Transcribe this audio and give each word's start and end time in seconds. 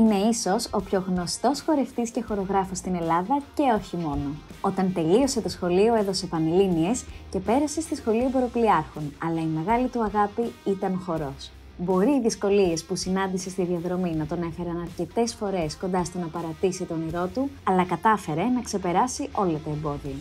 είναι 0.00 0.14
ίσως 0.14 0.68
ο 0.70 0.80
πιο 0.80 1.04
γνωστός 1.08 1.60
χορευτής 1.60 2.10
και 2.10 2.22
χορογράφος 2.22 2.78
στην 2.78 2.94
Ελλάδα 2.94 3.42
και 3.54 3.62
όχι 3.76 3.96
μόνο. 3.96 4.34
Όταν 4.60 4.92
τελείωσε 4.92 5.40
το 5.40 5.48
σχολείο 5.48 5.94
έδωσε 5.94 6.26
πανελλήνιες 6.26 7.04
και 7.30 7.38
πέρασε 7.38 7.80
στη 7.80 7.96
σχολή 7.96 8.24
εμποροπλιάρχων, 8.24 9.12
αλλά 9.24 9.40
η 9.40 9.46
μεγάλη 9.46 9.88
του 9.88 10.02
αγάπη 10.02 10.52
ήταν 10.64 10.92
ο 10.92 11.02
χορός. 11.04 11.50
Μπορεί 11.78 12.10
οι 12.10 12.20
δυσκολίες 12.20 12.84
που 12.84 12.96
συνάντησε 12.96 13.50
στη 13.50 13.64
διαδρομή 13.64 14.14
να 14.14 14.26
τον 14.26 14.42
έφεραν 14.42 14.80
αρκετές 14.80 15.34
φορές 15.34 15.76
κοντά 15.76 16.04
στο 16.04 16.18
να 16.18 16.26
παρατήσει 16.26 16.84
τον 16.84 17.00
όνειρό 17.02 17.26
του, 17.34 17.50
αλλά 17.64 17.84
κατάφερε 17.84 18.44
να 18.44 18.60
ξεπεράσει 18.60 19.28
όλα 19.32 19.58
τα 19.64 19.70
εμπόδια. 19.70 20.14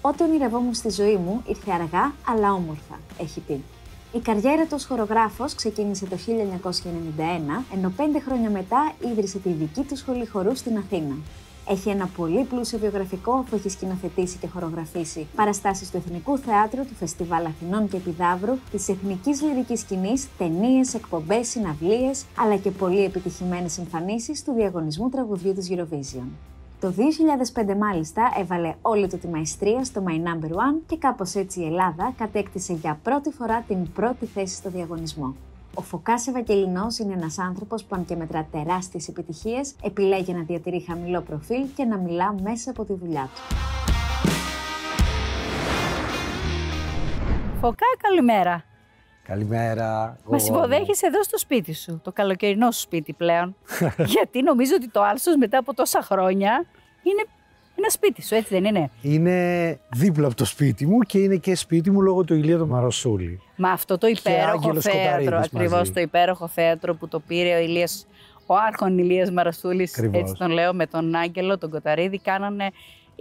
Ό,τι 0.00 0.22
ονειρευόμουν 0.22 0.74
στη 0.74 0.90
ζωή 0.90 1.16
μου 1.16 1.42
ήρθε 1.46 1.72
αργά 1.72 2.12
αλλά 2.28 2.52
όμορφα, 2.52 2.98
έχει 3.20 3.40
πει. 3.40 3.64
Η 4.16 4.20
καριέρα 4.20 4.62
του 4.62 4.72
ως 4.72 4.84
χορογράφος 4.84 5.54
ξεκίνησε 5.54 6.06
το 6.06 6.16
1991, 6.16 7.64
ενώ 7.74 7.92
πέντε 7.96 8.20
χρόνια 8.20 8.50
μετά 8.50 8.92
ίδρυσε 9.12 9.38
τη 9.38 9.48
δική 9.48 9.82
του 9.82 9.96
σχολή 9.96 10.26
χορού 10.26 10.56
στην 10.56 10.76
Αθήνα. 10.76 11.16
Έχει 11.68 11.88
ένα 11.88 12.10
πολύ 12.16 12.44
πλούσιο 12.44 12.78
βιογραφικό 12.78 13.44
που 13.50 13.56
έχει 13.56 13.68
σκηνοθετήσει 13.68 14.38
και 14.38 14.46
χορογραφήσει 14.46 15.26
παραστάσεις 15.34 15.90
του 15.90 15.96
Εθνικού 15.96 16.38
Θεάτρου, 16.38 16.82
του 16.86 16.94
Φεστιβάλ 16.94 17.44
Αθηνών 17.44 17.88
και 17.88 17.96
Επιδαύρου, 17.96 18.58
της 18.70 18.88
Εθνικής 18.88 19.42
Λυρικής 19.42 19.80
Σκηνής, 19.80 20.26
ταινίες, 20.38 20.94
εκπομπές, 20.94 21.48
συναυλίες, 21.48 22.24
αλλά 22.38 22.56
και 22.56 22.70
πολύ 22.70 23.04
επιτυχημένες 23.04 23.78
εμφανίσεις 23.78 24.44
του 24.44 24.52
διαγωνισμού 24.52 25.08
τραγουδιού 25.08 25.52
της 25.52 25.68
Eurovision. 25.70 26.55
Το 26.80 26.94
2005 27.54 27.76
μάλιστα 27.76 28.32
έβαλε 28.38 28.74
όλη 28.82 29.08
του 29.08 29.18
τη 29.18 29.28
μαεστρία 29.28 29.84
στο 29.84 30.04
My 30.06 30.12
Number 30.12 30.50
One 30.50 30.80
και 30.86 30.96
κάπως 30.96 31.34
έτσι 31.34 31.60
η 31.60 31.66
Ελλάδα 31.66 32.12
κατέκτησε 32.16 32.72
για 32.72 32.98
πρώτη 33.02 33.30
φορά 33.30 33.64
την 33.68 33.92
πρώτη 33.92 34.26
θέση 34.26 34.54
στο 34.54 34.70
διαγωνισμό. 34.70 35.34
Ο 35.74 35.82
Φωκάς 35.82 36.26
Ευαγγελινός 36.26 36.98
είναι 36.98 37.12
ένας 37.12 37.38
άνθρωπος 37.38 37.84
που 37.84 37.94
αν 37.94 38.04
και 38.04 38.16
μετρά 38.16 38.46
τεράστιες 38.52 39.08
επιτυχίες, 39.08 39.74
επιλέγει 39.82 40.32
να 40.32 40.42
διατηρεί 40.42 40.84
χαμηλό 40.88 41.20
προφίλ 41.20 41.66
και 41.74 41.84
να 41.84 41.96
μιλά 41.96 42.34
μέσα 42.42 42.70
από 42.70 42.84
τη 42.84 42.94
δουλειά 42.94 43.28
του. 43.34 43.56
Φωκά, 47.60 47.86
καλημέρα. 47.98 48.64
Καλημέρα. 49.26 50.18
Μα 50.24 50.36
υποδέχεσαι 50.46 51.06
εδώ 51.06 51.22
στο 51.22 51.38
σπίτι 51.38 51.74
σου, 51.74 52.00
το 52.04 52.12
καλοκαιρινό 52.12 52.70
σου 52.70 52.80
σπίτι 52.80 53.12
πλέον. 53.12 53.56
Γιατί 54.14 54.42
νομίζω 54.42 54.72
ότι 54.74 54.88
το 54.88 55.02
Άλσος 55.02 55.36
μετά 55.36 55.58
από 55.58 55.74
τόσα 55.74 56.02
χρόνια 56.02 56.64
είναι 57.02 57.24
ένα 57.78 57.88
σπίτι 57.88 58.22
σου, 58.22 58.34
έτσι 58.34 58.54
δεν 58.54 58.64
είναι; 58.64 58.90
Είναι 59.02 59.78
δίπλα 59.88 60.26
από 60.26 60.36
το 60.36 60.44
σπίτι 60.44 60.86
μου 60.86 60.98
και 60.98 61.18
είναι 61.18 61.36
και 61.36 61.54
σπίτι 61.54 61.90
μου 61.90 62.00
λόγω 62.00 62.24
του 62.24 62.34
Ηλία 62.34 62.58
του 62.58 62.66
Μαροσούλη. 62.66 63.40
Μα 63.56 63.70
αυτό 63.70 63.98
το 63.98 64.06
υπέροχο 64.06 64.80
θέατρο, 64.80 65.38
ακριβώς 65.38 65.92
το 65.92 66.00
υπέροχο 66.00 66.48
θέατρο 66.48 66.94
που 66.94 67.08
το 67.08 67.20
πήρε 67.20 67.56
ο 67.56 67.58
Ηλίας, 67.58 68.06
ο 68.46 68.54
Άρχον 68.54 68.98
Ηλίας 68.98 69.30
Μαρασούλης, 69.30 69.98
έτσι 70.10 70.34
τον 70.38 70.50
λέω, 70.50 70.74
με 70.74 70.86
τον 70.86 71.14
Άγγελο, 71.14 71.58
τον 71.58 71.70
Κοταρίδη, 71.70 72.18
κάνανε 72.18 72.70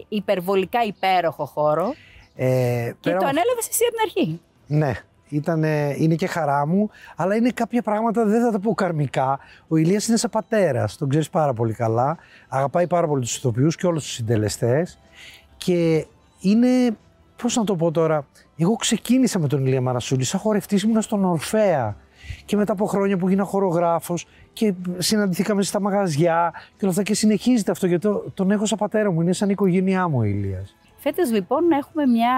υπερβολικά 0.07 0.83
υπέροχο 0.83 1.45
χώρο. 1.45 1.93
Ε, 2.35 2.91
και 2.99 3.09
το 3.09 3.25
ανέλαβες 3.25 3.67
εσύ 3.69 3.83
από 3.87 3.97
την 3.97 4.01
αρχή. 4.03 4.39
Ναι, 4.67 4.93
ήταν, 5.35 5.63
είναι 5.97 6.15
και 6.15 6.27
χαρά 6.27 6.67
μου, 6.67 6.89
αλλά 7.15 7.35
είναι 7.35 7.49
κάποια 7.49 7.81
πράγματα, 7.81 8.25
δεν 8.25 8.41
θα 8.41 8.51
τα 8.51 8.59
πω 8.59 8.73
καρμικά. 8.73 9.39
Ο 9.67 9.75
Ηλίας 9.75 10.07
είναι 10.07 10.17
σαν 10.17 10.29
πατέρας, 10.29 10.97
τον 10.97 11.09
ξέρεις 11.09 11.29
πάρα 11.29 11.53
πολύ 11.53 11.73
καλά. 11.73 12.17
Αγαπάει 12.47 12.87
πάρα 12.87 13.07
πολύ 13.07 13.21
τους 13.21 13.37
ηθοποιούς 13.37 13.75
και 13.75 13.87
όλους 13.87 14.03
τους 14.03 14.13
συντελεστές. 14.13 14.99
Και 15.57 16.05
είναι, 16.39 16.67
πώς 17.41 17.55
να 17.55 17.63
το 17.63 17.75
πω 17.75 17.91
τώρα, 17.91 18.25
εγώ 18.57 18.75
ξεκίνησα 18.75 19.39
με 19.39 19.47
τον 19.47 19.65
Ηλία 19.65 19.81
Μαρασούλη, 19.81 20.23
σαν 20.23 20.39
χορευτής 20.39 20.83
ήμουν 20.83 21.01
στον 21.01 21.25
Ορφέα. 21.25 21.95
Και 22.45 22.55
μετά 22.55 22.71
από 22.71 22.85
χρόνια 22.85 23.17
που 23.17 23.29
γίνα 23.29 23.43
χορογράφος 23.43 24.27
και 24.53 24.73
συναντηθήκαμε 24.97 25.63
στα 25.63 25.81
μαγαζιά 25.81 26.53
και 26.53 26.77
όλα 26.81 26.89
αυτά 26.89 27.03
και 27.03 27.13
συνεχίζεται 27.13 27.71
αυτό 27.71 27.87
γιατί 27.87 28.09
τον 28.33 28.51
έχω 28.51 28.65
σαν 28.65 28.77
πατέρα 28.77 29.11
μου, 29.11 29.21
είναι 29.21 29.33
σαν 29.33 29.49
οικογένειά 29.49 30.07
μου 30.07 30.17
ο 30.17 30.23
Ηλίας. 30.23 30.75
Φέτος 30.97 31.31
λοιπόν 31.31 31.71
έχουμε 31.71 32.05
μια 32.05 32.33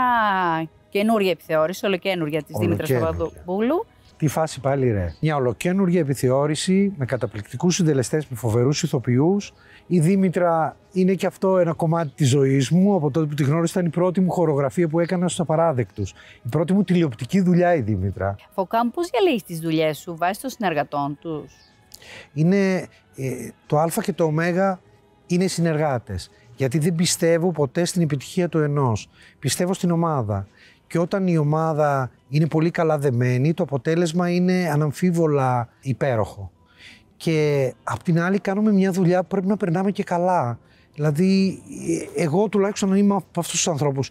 καινούργια 0.98 1.32
επιθεώρηση, 1.32 1.86
ολοκένουργια 1.86 2.44
της 2.44 2.58
Δήμητρας 2.58 2.92
Παπαδοπούλου. 2.92 3.86
Τι 4.18 4.28
φάση 4.28 4.60
πάλι 4.60 4.92
ρε. 4.92 5.14
Μια 5.22 5.36
ολοκένουργια 5.36 6.00
επιθεώρηση 6.00 6.94
με 6.98 7.06
καταπληκτικούς 7.06 7.76
συντελεστές, 7.76 8.28
με 8.28 8.36
φοβερούς 8.36 8.84
ηθοποιούς. 8.84 9.54
Η 9.88 10.00
Δήμητρα 10.00 10.78
είναι 10.92 11.14
και 11.14 11.26
αυτό 11.26 11.58
ένα 11.58 11.74
κομμάτι 11.74 12.12
της 12.16 12.30
ζωής 12.30 12.70
μου. 12.70 12.96
Από 12.96 13.12
τότε 13.12 13.26
που 13.28 13.34
τη 13.34 13.44
γνώρισα, 13.44 13.80
ήταν 13.80 13.86
η 13.86 13.94
πρώτη 13.94 14.20
μου 14.22 14.32
χορογραφία 14.32 14.88
που 14.88 15.00
έκανα 15.00 15.28
στους 15.28 15.40
απαράδεκτους. 15.40 16.14
Η 16.44 16.50
πρώτη 16.50 16.74
μου 16.74 16.84
τηλεοπτική 16.84 17.42
δουλειά 17.42 17.76
η 17.76 17.82
Δήμητρα. 17.82 18.36
Φωκάμ, 18.54 18.90
πώς 18.90 19.10
διαλέγεις 19.10 19.44
τις 19.44 19.60
δουλειές 19.60 19.98
σου 19.98 20.16
βάσει 20.18 20.42
των 20.42 20.50
συνεργατών 20.50 21.18
τους; 21.22 21.54
Είναι 22.34 22.88
ε, 23.16 23.50
το 23.66 23.78
Α 23.78 23.88
και 24.02 24.14
το 24.14 24.24
Ω 24.24 24.32
είναι 25.28 25.44
οι 25.44 25.48
συνεργάτες. 25.48 26.32
Γιατί 26.56 26.78
δεν 26.78 26.96
πιστεύω 26.96 27.52
ποτέ 27.52 27.86
στην 27.86 28.02
επιτυχία 28.02 28.50
του 28.50 28.60
ενός. 28.60 29.10
Πιστεύω 29.40 29.74
στην 29.74 29.92
ομάδα. 29.92 30.48
Και 30.88 31.00
όταν 31.00 31.28
η 31.28 31.38
ομάδα 31.38 32.12
είναι 32.30 32.48
πολύ 32.48 32.72
καλά 32.72 32.98
δεμένη, 32.98 33.54
το 33.54 33.64
αποτέλεσμα 33.64 34.30
είναι 34.30 34.70
αναμφίβολα 34.74 35.70
υπέροχο. 35.82 36.52
Και 37.18 37.74
απ' 37.84 38.04
την 38.04 38.22
άλλη 38.22 38.40
κάνουμε 38.40 38.72
μια 38.72 38.92
δουλειά 38.92 39.22
που 39.22 39.28
πρέπει 39.28 39.48
να 39.48 39.58
περνάμε 39.58 39.92
και 39.92 40.04
καλά. 40.04 40.60
Δηλαδή, 40.94 41.62
εγώ 42.16 42.50
τουλάχιστον 42.50 42.96
είμαι 42.96 43.16
από 43.16 43.40
αυτούς 43.40 43.56
τους 43.56 43.68
ανθρώπους 43.68 44.10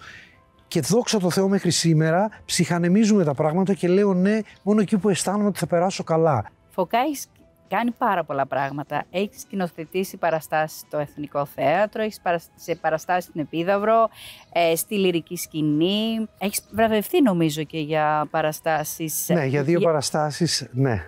και 0.69 0.81
δόξα 0.81 1.19
τω 1.19 1.31
Θεώ 1.31 1.49
μέχρι 1.49 1.71
σήμερα 1.71 2.31
ψυχανεμίζουμε 2.45 3.25
τα 3.25 3.35
πράγματα 3.35 3.75
και 3.75 3.89
λέω 3.89 4.15
ναι 4.15 4.41
μόνο 4.63 4.81
εκεί 4.81 4.99
που 4.99 5.09
αισθάνομαι 5.09 5.47
ότι 5.47 5.59
θα 5.59 5.67
περάσω 5.67 6.05
καλά. 6.05 6.45
Φωκάεις 6.69 7.27
κάνει 7.69 7.91
πάρα 7.91 8.25
πολλά 8.25 8.47
πράγματα. 8.47 9.05
Έχεις 9.11 9.41
σκηνοθετήσει 9.41 10.17
παραστάσεις 10.17 10.79
στο 10.79 10.99
Εθνικό 10.99 11.45
Θέατρο, 11.45 12.03
έχεις 12.03 12.21
σε 12.55 12.75
παραστάσεις 12.75 13.25
στην 13.25 13.41
Επίδαυρο, 13.41 14.09
ε, 14.53 14.77
στη 14.77 14.95
λυρική 14.99 15.37
σκηνή. 15.37 16.29
Έχεις 16.39 16.63
βραβευτεί 16.71 17.23
νομίζω 17.23 17.63
και 17.63 17.79
για 17.79 18.27
παραστάσεις. 18.31 19.29
Ναι, 19.29 19.45
για 19.45 19.63
δύο 19.63 19.79
για... 19.79 19.87
παραστάσεις, 19.87 20.69
ναι. 20.73 21.03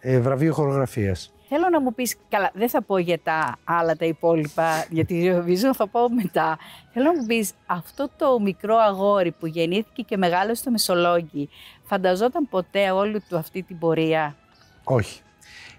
Ε, 0.00 0.20
βραβείο 0.20 0.52
χορογραφίας. 0.52 1.28
Θέλω 1.48 1.68
να 1.68 1.80
μου 1.80 1.94
πεις, 1.94 2.16
καλά, 2.28 2.50
δεν 2.54 2.68
θα 2.68 2.82
πω 2.82 2.98
για 2.98 3.18
τα 3.22 3.56
άλλα 3.64 3.96
τα 3.96 4.04
υπόλοιπα, 4.04 4.86
γιατί 4.90 5.32
Eurovision 5.32 5.74
θα 5.74 5.86
πω 5.88 6.08
μετά. 6.08 6.58
Θέλω 6.92 7.04
να 7.04 7.20
μου 7.20 7.26
πεις, 7.26 7.52
αυτό 7.66 8.08
το 8.18 8.40
μικρό 8.40 8.76
αγόρι 8.76 9.30
που 9.30 9.46
γεννήθηκε 9.46 10.02
και 10.02 10.16
μεγάλωσε 10.16 10.54
στο 10.54 10.70
Μεσολόγγι, 10.70 11.48
φανταζόταν 11.82 12.48
ποτέ 12.48 12.90
όλη 12.90 13.20
του 13.28 13.36
αυτή 13.36 13.62
την 13.62 13.78
πορεία; 13.78 14.36
Όχι. 14.84 15.20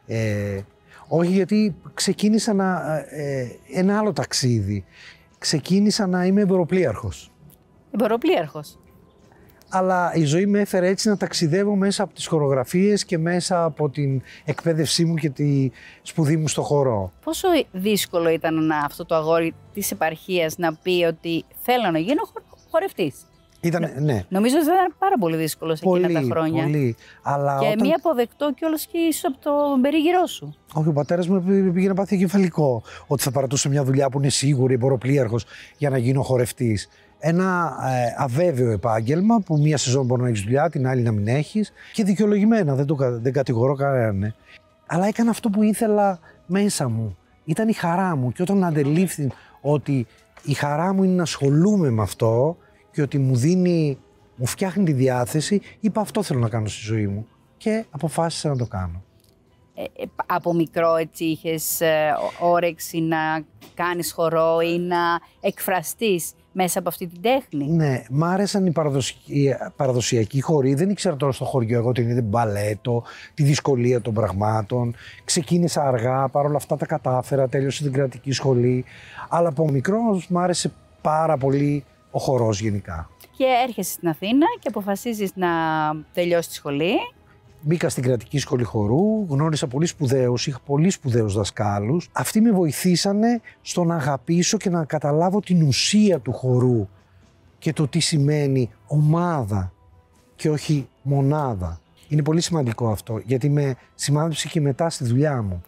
Ε, 0.08 0.62
όχι 1.08 1.32
γιατί 1.32 1.76
ξεκίνησα 1.94 2.54
να, 2.54 2.98
ε, 3.10 3.48
ένα 3.74 3.98
άλλο 3.98 4.14
ταξίδι. 4.14 4.86
Ξεκίνησα 5.38 6.08
να 6.08 6.26
είμαι 6.26 6.42
εμποροπλίαρχος. 6.42 7.32
Εμποροπλίαρχος. 7.92 8.80
Αλλά 9.70 10.14
η 10.14 10.24
ζωή 10.24 10.46
με 10.46 10.60
έφερε 10.60 10.88
έτσι 10.88 11.10
να 11.10 11.18
ταξιδεύω 11.18 11.76
μέσα 11.76 12.04
από 12.04 12.14
τις 12.14 12.28
χορογραφίες 12.28 13.06
και 13.06 13.18
μέσα 13.18 13.64
από 13.64 13.90
την 13.90 14.22
εκπαίδευσή 14.46 15.06
μου 15.06 15.16
και 15.16 15.30
τη 15.30 15.70
σπουδή 16.02 16.38
μου 16.38 16.48
στο 16.48 16.62
χώρο. 16.62 17.12
Πόσο 17.24 17.48
δύσκολο 17.72 18.30
ήταν 18.30 18.66
να, 18.66 18.78
αυτό 18.78 19.06
το 19.06 19.16
αγόρι 19.16 19.54
της 19.74 19.92
επαρχίας 19.92 20.58
να 20.58 20.76
πει 20.76 21.06
ότι 21.08 21.44
θέλω 21.62 21.92
να 21.92 22.00
γίνω 22.00 22.22
χορευτής; 22.72 23.16
Ήταν, 23.66 23.92
ναι. 24.00 24.24
Νομίζω 24.30 24.56
ότι 24.56 24.66
ήταν 24.66 24.96
πάρα 25.00 25.18
πολύ 25.20 25.36
δύσκολο 25.36 25.76
σε 25.76 25.84
εκείνα 25.88 26.22
τα 26.22 26.28
χρόνια. 26.32 26.64
Πολύ. 26.64 26.96
Αλλά 27.22 27.58
και 27.60 27.66
όταν... 27.66 27.80
μία 27.82 27.96
αποδεκτό 27.98 28.54
κιόλας 28.54 28.86
και 28.86 28.98
ίσως 28.98 29.24
από 29.26 29.38
το 29.44 29.52
περίγυρό 29.82 30.26
σου. 30.26 30.56
Όχι, 30.74 30.88
ο 30.88 30.94
πατέρας 30.94 31.28
μου 31.28 31.44
πήγε 31.74 31.88
να 31.88 31.94
πάθει 31.94 32.18
κεφαλικό. 32.18 32.84
Ότι 33.08 33.24
θα 33.24 33.32
παρατούσε 33.32 33.70
μια 33.70 33.84
δουλειά 33.84 34.10
που 34.10 34.18
είναι 34.18 34.30
σίγουρη, 34.30 34.74
εμποροπλίαρχο, 34.74 35.40
για 35.78 35.90
να 35.90 35.98
γίνω 35.98 36.22
χορευτής. 36.22 36.90
Ένα 37.20 37.78
ε, 37.86 38.24
αβέβαιο 38.24 38.72
επάγγελμα 38.72 39.40
που 39.40 39.58
μία 39.58 39.78
σεζόν 39.78 40.06
μπορεί 40.06 40.22
να 40.22 40.28
έχεις 40.28 40.42
δουλειά, 40.42 40.70
την 40.70 40.88
άλλη 40.88 41.02
να 41.02 41.12
μην 41.12 41.28
έχεις. 41.28 41.72
Και 41.94 42.04
δικαιολογημένα, 42.04 42.76
δεν, 42.76 42.86
το, 42.86 42.96
δεν 43.22 43.34
κατηγορώ 43.34 43.76
κανέναν. 43.76 44.36
Αλλά 44.86 45.08
έκανα 45.08 45.30
αυτό 45.30 45.50
που 45.50 45.64
ήθελα 45.64 46.20
μέσα 46.46 46.90
μου. 46.90 47.18
Ήταν 47.46 47.68
η 47.68 47.74
χαρά 47.74 48.16
μου. 48.16 48.32
Και 48.32 48.42
όταν 48.42 48.64
αντελήφθη 48.64 49.32
ότι 49.62 50.08
η 50.44 50.54
χαρά 50.54 50.94
μου 50.94 51.04
είναι 51.04 51.14
να 51.14 51.22
ασχολούμαι 51.22 51.90
με 51.90 52.02
αυτό, 52.02 52.58
και 52.96 53.02
ότι 53.02 53.18
μου 53.18 53.36
δίνει, 53.36 53.98
μου 54.36 54.46
φτιάχνει 54.46 54.84
τη 54.84 54.92
διάθεση, 54.94 55.62
είπα 55.80 56.02
αυτό 56.02 56.24
θέλω 56.24 56.40
να 56.40 56.50
κάνω 56.50 56.68
στη 56.68 56.82
ζωή 56.84 57.08
μου 57.08 57.28
και 57.58 57.86
αποφάσισα 57.90 58.50
να 58.50 58.56
το 58.58 58.66
κάνω. 58.66 59.04
Ε, 59.76 59.82
ε 59.82 60.06
από 60.26 60.54
μικρό 60.54 60.96
έτσι 60.96 61.24
είχες 61.24 61.82
ε, 61.82 62.14
όρεξη 62.40 63.00
να 63.00 63.18
κάνεις 63.74 64.12
χορό 64.12 64.60
ή 64.60 64.80
να 64.80 64.98
εκφραστείς 65.42 66.32
μέσα 66.52 66.80
από 66.80 66.90
αυτή 66.90 67.08
την 67.08 67.22
τέχνη; 67.22 67.72
Ναι, 67.72 68.04
μ' 68.10 68.24
άρεσαν 68.24 68.66
οι 68.66 68.72
παραδοσιακοί, 68.72 69.56
παραδοσιακοί 69.76 70.42
χοροί. 70.42 70.74
Δεν 70.74 70.90
ήξερα 70.90 71.16
τώρα 71.16 71.32
στο 71.32 71.46
χωριό 71.46 71.78
εγώ 71.78 71.92
την 71.92 72.10
είδε 72.10 72.22
μπαλέτο, 72.22 73.04
τη 73.34 73.44
δυσκολία 73.44 74.02
των 74.02 74.14
πραγμάτων. 74.14 74.96
Ξεκίνησα 75.26 75.88
αργά, 75.88 76.30
παρόλα 76.30 76.56
αυτά 76.56 76.78
τα 76.78 76.86
κατάφερα, 76.86 77.48
τέλειωσα 77.48 77.84
την 77.84 77.94
κρατική 77.94 78.32
σχολή. 78.32 78.86
Αλλά 79.30 79.50
από 79.50 79.70
μικρός 79.70 80.28
μ' 80.28 80.38
άρεσε 80.38 80.72
πάρα 81.02 81.38
πολύ 81.38 81.84
ο 82.16 82.20
χορός 82.20 82.62
γενικά. 82.62 83.10
Και 83.38 83.46
έρχεσαι 83.68 83.92
στην 83.92 84.08
Αθήνα 84.08 84.46
και 84.60 84.68
αποφασίζεις 84.68 85.32
να 85.36 85.50
τελειώσει 86.14 86.50
τη 86.50 86.56
σχολή. 86.56 86.94
μπήκα 87.62 87.90
στην 87.90 88.04
κρατική 88.04 88.40
σχολή 88.40 88.64
χορού, 88.64 89.26
γνώρισα 89.30 89.68
πολύ 89.68 89.86
σπουδαίους, 89.86 90.48
είχα 90.48 90.60
πολύ 90.66 90.90
σπουδαίους 90.90 91.34
δασκάλους. 91.34 92.10
Αυτοί 92.12 92.42
με 92.42 92.52
βοηθήσανε 92.52 93.42
στο 93.62 93.84
να 93.84 93.96
αγαπήσω 93.96 94.58
και 94.58 94.70
να 94.70 94.86
καταλάβω 94.86 95.40
την 95.40 95.68
ουσία 95.68 96.20
του 96.20 96.34
χορού 96.34 96.88
και 97.58 97.74
το 97.74 97.88
τι 97.88 98.00
σημαίνει 98.00 98.70
ομάδα 98.88 99.74
και 100.36 100.50
όχι 100.50 100.88
μονάδα. 101.02 101.80
Είναι 102.08 102.22
πολύ 102.22 102.42
σημαντικό 102.42 102.90
αυτό, 102.90 103.22
γιατί 103.26 103.50
με 103.50 103.76
σημάδεψε 103.96 104.48
και 104.48 104.62
μετά 104.62 104.90
στη 104.90 105.04
δουλειά 105.06 105.42
μου. 105.42 105.64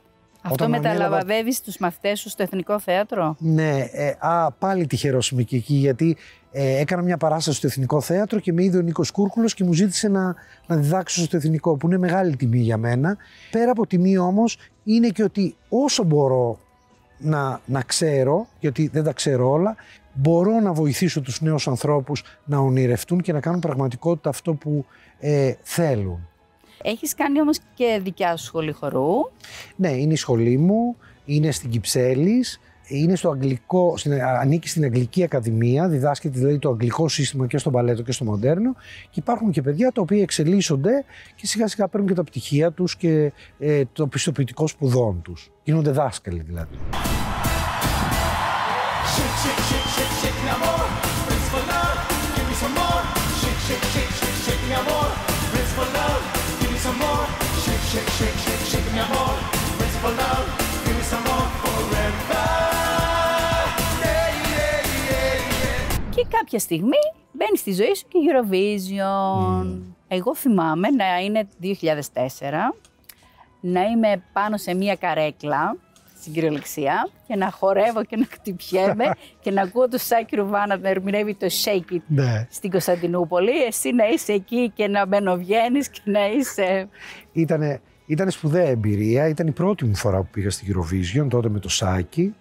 Αυτό 0.51 0.69
μεταλαβαδεύει 0.69 1.61
τους 1.61 1.77
μαθητές 1.77 2.19
σου 2.19 2.29
στο 2.29 2.43
Εθνικό 2.43 2.79
Θέατρο; 2.79 3.35
Ναι, 3.39 3.87
ε, 3.91 4.13
α, 4.19 4.51
πάλι 4.51 4.87
τυχερός 4.87 5.31
είμαι 5.31 5.43
και 5.43 5.55
εκεί, 5.55 5.73
γιατί 5.73 6.17
ε, 6.51 6.79
έκανα 6.79 7.01
μια 7.01 7.17
παράσταση 7.17 7.57
στο 7.57 7.67
Εθνικό 7.67 8.01
Θέατρο 8.01 8.39
και 8.39 8.53
με 8.53 8.63
είδε 8.63 8.77
ο 8.77 8.81
Νίκος 8.81 9.11
Κούρκουλος 9.11 9.53
και 9.53 9.63
μου 9.63 9.73
ζήτησε 9.73 10.07
να, 10.07 10.35
να 10.67 10.75
διδάξω 10.75 11.21
στο 11.21 11.37
Εθνικό, 11.37 11.75
που 11.75 11.87
είναι 11.87 11.97
μεγάλη 11.97 12.35
τιμή 12.35 12.59
για 12.59 12.77
μένα. 12.77 13.17
Πέρα 13.51 13.71
από 13.71 13.87
τιμή 13.87 14.17
όμως, 14.17 14.57
είναι 14.83 15.07
και 15.07 15.23
ότι 15.23 15.55
όσο 15.69 16.03
μπορώ 16.03 16.59
να, 17.17 17.61
να 17.65 17.81
ξέρω, 17.81 18.47
γιατί 18.59 18.87
δεν 18.93 19.03
τα 19.03 19.13
ξέρω 19.13 19.49
όλα, 19.49 19.75
μπορώ 20.13 20.59
να 20.59 20.73
βοηθήσω 20.73 21.21
τους 21.21 21.41
νέους 21.41 21.67
ανθρώπους 21.67 22.23
να 22.45 22.57
ονειρευτούν 22.57 23.21
και 23.21 23.33
να 23.33 23.39
κάνουν 23.39 23.59
πραγματικότητα 23.59 24.29
αυτό 24.29 24.53
που 24.53 24.85
ε, 25.19 25.53
θέλουν. 25.61 26.27
Έχεις 26.81 27.15
κάνει 27.15 27.41
όμως 27.41 27.57
και 27.73 27.99
δικιά 28.03 28.37
σου 28.37 28.45
σχολή 28.45 28.71
χορού. 28.71 29.13
Ναι, 29.75 29.89
είναι 29.89 30.13
η 30.13 30.15
σχολή 30.15 30.57
μου, 30.57 30.95
είναι 31.25 31.51
στην 31.51 31.69
Κυψέλης, 31.69 32.59
είναι 32.87 33.15
στο 33.15 33.29
αγγλικό, 33.29 33.95
ανήκει 34.39 34.67
στην 34.67 34.83
Αγγλική 34.83 35.23
Ακαδημία, 35.23 35.87
διδάσκεται 35.87 36.39
δηλαδή 36.39 36.59
το 36.59 36.69
αγγλικό 36.69 37.07
σύστημα 37.07 37.47
και 37.47 37.57
στο 37.57 37.69
μπαλέτο 37.69 38.01
και 38.01 38.11
στο 38.11 38.23
μοντέρνο 38.23 38.73
και 39.09 39.19
υπάρχουν 39.19 39.51
και 39.51 39.61
παιδιά 39.61 39.91
τα 39.91 40.01
οποία 40.01 40.21
εξελίσσονται 40.21 41.05
και 41.35 41.47
σιγά 41.47 41.67
σιγά 41.67 41.87
παίρνουν 41.87 42.09
και 42.09 42.15
τα 42.15 42.23
πτυχία 42.23 42.71
τους 42.71 42.95
και 42.95 43.31
ε, 43.59 43.83
το 43.93 44.07
πιστοποιητικό 44.07 44.67
σπουδών 44.67 45.21
τους. 45.21 45.51
Γίνονται 45.63 45.91
δάσκαλοι 45.91 46.41
δηλαδή. 46.41 46.77
Και 66.15 66.25
κάποια 66.29 66.59
στιγμή 66.59 67.03
μπαίνει 67.31 67.57
στη 67.57 67.71
ζωή 67.71 67.95
σου 67.95 68.07
και 68.07 68.19
Eurovision. 68.27 69.81
Εγώ 70.07 70.35
θυμάμαι 70.35 70.89
να 70.89 71.19
είναι 71.19 71.47
2004, 71.61 71.69
να 73.59 73.81
είμαι 73.81 74.23
πάνω 74.33 74.57
σε 74.57 74.73
μία 74.73 74.95
καρέκλα 74.95 75.75
στην 76.19 76.33
κυριολεξία 76.33 77.09
και 77.27 77.35
να 77.35 77.51
χορεύω 77.51 78.03
και 78.03 78.15
να 78.15 78.25
χτυπιέμαι 78.31 79.05
και 79.43 79.51
να 79.51 79.61
ακούω 79.61 79.87
το 79.87 79.97
Σάκη 79.97 80.35
Ρουβάνα 80.35 80.77
να 80.77 80.89
ερμηνεύει 80.89 81.35
το 81.35 81.47
Shake 81.63 81.93
It 81.93 82.01
ναι. 82.07 82.47
στην 82.49 82.71
Κωνσταντινούπολη. 82.71 83.63
Εσύ 83.63 83.91
να 83.91 84.07
είσαι 84.07 84.31
εκεί 84.33 84.71
και 84.75 84.87
να 84.87 85.05
μπαινοβγαίνει 85.05 85.79
και 85.79 86.01
να 86.03 86.31
είσαι. 86.31 86.89
Ήτανε, 87.31 87.81
ήτανε 88.05 88.31
σπουδαία 88.31 88.67
εμπειρία. 88.67 89.27
Ήταν 89.27 89.47
η 89.47 89.51
πρώτη 89.51 89.85
μου 89.85 89.95
φορά 89.95 90.21
που 90.21 90.27
πήγα 90.31 90.49
στην 90.49 90.75
Eurovision 90.75 91.27
τότε 91.29 91.49
με 91.49 91.59
το 91.59 91.69
Σάκη. 91.69 92.35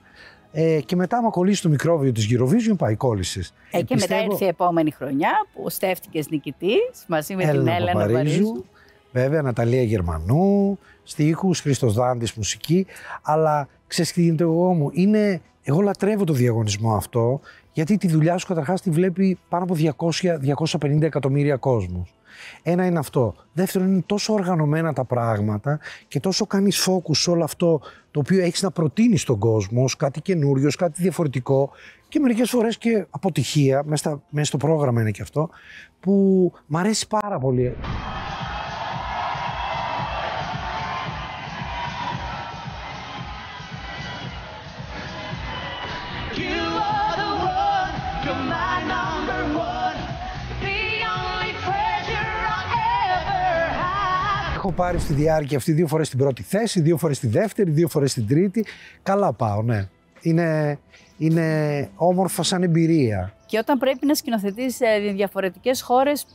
Ε, 0.52 0.80
και 0.80 0.96
μετά, 0.96 1.16
άμα 1.16 1.30
κολλήσεις 1.30 1.60
το 1.60 1.68
μικρόβιο 1.68 2.12
της 2.12 2.28
Eurovision, 2.30 2.76
πάει 2.78 2.96
κόλλησες. 2.96 3.54
Ε, 3.70 3.82
και 3.82 3.94
μετά 3.94 4.22
ήρθε 4.22 4.44
η 4.44 4.48
επόμενη 4.48 4.90
χρονιά 4.90 5.30
που 5.54 5.70
στέφτηκες 5.70 6.28
νικητής 6.30 7.04
μαζί 7.08 7.34
με 7.34 7.44
την 7.44 7.66
Έλενα 7.66 8.06
Παρίζου. 8.06 8.64
Βέβαια, 9.12 9.42
Ναταλία 9.42 9.82
Γερμανού, 9.82 10.78
στίχους, 11.06 11.60
Χρήστος 11.60 11.94
Δάντης 11.94 12.32
μουσική, 12.32 12.86
αλλά 13.22 13.68
ξέρεις 13.86 14.12
τι 14.12 14.22
γίνεται 14.22 14.42
εγώ 14.42 14.72
μου, 14.72 14.90
είναι, 14.92 15.40
εγώ 15.62 15.80
λατρεύω 15.80 16.24
το 16.24 16.32
διαγωνισμό 16.32 16.94
αυτό, 16.96 17.40
γιατί 17.72 17.96
τη 17.96 18.08
δουλειά 18.08 18.38
σου 18.38 18.46
καταρχάς 18.46 18.80
τη 18.80 18.90
βλέπει 18.90 19.38
πάνω 19.48 19.64
από 19.64 19.76
200-250 20.78 21.02
εκατομμύρια 21.02 21.56
κόσμος. 21.56 22.14
Ένα 22.62 22.86
είναι 22.86 22.98
αυτό. 22.98 23.34
Δεύτερον, 23.52 23.88
είναι 23.88 24.02
τόσο 24.06 24.32
οργανωμένα 24.32 24.92
τα 24.92 25.04
πράγματα 25.04 25.78
και 26.08 26.20
τόσο 26.20 26.46
κάνει 26.46 26.70
focus 26.86 27.16
σε 27.16 27.30
όλο 27.30 27.44
αυτό 27.44 27.80
το 28.10 28.20
οποίο 28.20 28.42
έχεις 28.42 28.62
να 28.62 28.70
προτείνεις 28.70 29.20
στον 29.20 29.38
κόσμο, 29.38 29.84
κάτι 29.98 30.20
καινούριο, 30.20 30.70
κάτι 30.78 31.02
διαφορετικό 31.02 31.70
και 32.08 32.20
μερικές 32.20 32.50
φορές 32.50 32.78
και 32.78 33.06
αποτυχία, 33.10 33.82
μέσα, 33.84 34.22
μέσα 34.28 34.46
στο 34.46 34.56
πρόγραμμα 34.56 35.00
είναι 35.00 35.10
και 35.10 35.22
αυτό, 35.22 35.50
που 36.00 36.52
μ' 36.66 36.76
αρέσει 36.76 37.08
πάρα 37.08 37.38
πολύ. 37.38 37.76
Έχω 54.66 54.74
πάρει 54.74 54.98
στη 54.98 55.12
διάρκεια 55.12 55.56
αυτή 55.56 55.72
δύο 55.72 55.86
φορές 55.86 56.06
στην 56.06 56.18
πρώτη 56.18 56.42
θέση, 56.42 56.80
δύο 56.80 56.96
φορές 56.96 57.16
στη 57.16 57.26
δεύτερη, 57.26 57.70
δύο 57.70 57.88
φορές 57.88 58.10
στην 58.10 58.26
τρίτη. 58.26 58.64
Καλά 59.02 59.32
πάω, 59.32 59.62
ναι. 59.62 59.88
Είναι, 60.20 60.78
είναι 61.18 61.88
όμορφα 61.96 62.42
σαν 62.42 62.62
εμπειρία. 62.62 63.32
Και 63.46 63.58
όταν 63.58 63.78
πρέπει 63.78 64.06
να 64.06 64.14
σκηνοθετείς 64.14 64.76
σε 64.76 64.86
διαφορετικές 65.14 65.82
χώρες 65.82 66.22
ε, 66.22 66.26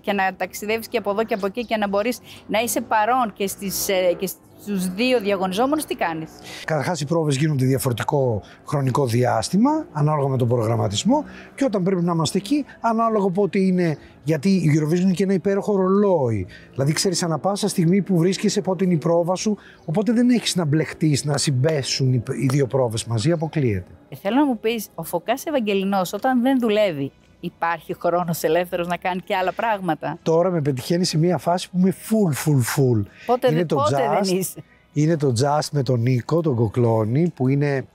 και 0.00 0.12
να 0.12 0.34
ταξιδεύεις 0.36 0.88
και 0.88 0.98
από 0.98 1.10
εδώ 1.10 1.24
και 1.24 1.34
από 1.34 1.46
εκεί 1.46 1.64
και 1.64 1.76
να 1.76 1.88
μπορείς 1.88 2.18
να 2.46 2.60
είσαι 2.60 2.80
παρόν 2.80 3.32
και, 3.32 3.46
στις, 3.46 3.88
ε, 3.88 4.12
και 4.18 4.28
στους 4.60 4.88
δύο 4.88 5.20
διαγωνιζόμενους, 5.20 5.84
τι 5.84 5.94
κάνεις; 5.94 6.30
Καταρχάς 6.64 7.00
οι 7.00 7.06
πρόβες 7.06 7.36
γίνονται 7.36 7.64
διαφορετικό 7.64 8.42
χρονικό 8.66 9.06
διάστημα, 9.06 9.86
ανάλογα 9.92 10.28
με 10.28 10.36
τον 10.36 10.48
προγραμματισμό 10.48 11.24
και 11.54 11.64
όταν 11.64 11.82
πρέπει 11.82 12.02
να 12.02 12.12
είμαστε 12.12 12.38
εκεί, 12.38 12.64
ανάλογα 12.80 13.30
πότε 13.30 13.58
είναι, 13.58 13.96
γιατί 14.24 14.48
η 14.48 14.70
Eurovision 14.74 15.00
είναι 15.00 15.12
και 15.12 15.22
ένα 15.22 15.32
υπέροχο 15.32 15.76
ρολόι. 15.76 16.46
Δηλαδή 16.70 16.92
ξέρεις 16.92 17.22
ανα 17.22 17.38
πάσα 17.38 17.68
στιγμή 17.68 18.02
που 18.02 18.18
βρίσκεσαι 18.18 18.60
πότε 18.60 18.84
είναι 18.84 18.94
η 18.94 18.98
πρόβα 18.98 19.34
σου, 19.34 19.56
οπότε 19.84 20.12
δεν 20.12 20.30
έχεις 20.30 20.56
να 20.56 20.64
μπλεχτείς, 20.64 21.24
να 21.24 21.38
συμπέσουν 21.38 22.12
οι 22.12 22.46
δύο 22.50 22.66
πρόβες 22.66 23.04
μαζί, 23.04 23.32
αποκλείεται. 23.32 23.90
Ε, 24.08 24.16
θέλω 24.16 24.36
να 24.36 24.46
μου 24.46 24.58
πεις, 24.58 24.88
ο 24.94 25.02
Φωκάς 25.04 25.46
Ευαγγελινός 25.46 26.12
όταν 26.12 26.42
δεν 26.42 26.58
δουλεύει, 26.60 27.12
υπάρχει 27.40 27.94
χρόνος 28.00 28.42
ελεύθερος 28.42 28.86
να 28.86 28.96
κάνει 28.96 29.20
και 29.20 29.36
άλλα 29.36 29.52
πράγματα. 29.52 30.18
Τώρα 30.22 30.50
με 30.50 30.60
πετυχαίνει 30.60 31.04
σε 31.04 31.18
μια 31.18 31.38
φάση 31.38 31.70
που 31.70 31.78
είμαι 31.78 31.94
full, 32.08 32.48
full, 32.48 32.60
full. 32.76 33.02
Πότε, 33.26 33.50
είναι 33.50 33.66
το 33.66 33.74
πότε 33.74 33.96
jazz, 33.96 34.22
δεν 34.22 34.36
είσαι; 34.36 34.62
Είναι 34.92 35.16
το 35.16 35.32
jazz 35.40 35.68
με 35.72 35.82
τον 35.82 36.00
Νίκο, 36.00 36.40
τον 36.40 36.54
Κοκλώνη, 36.54 37.32
που 37.34 37.48
είναι 37.48 37.86